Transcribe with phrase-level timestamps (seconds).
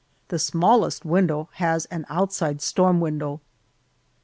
[0.29, 3.39] The smallest window has an outside storm window.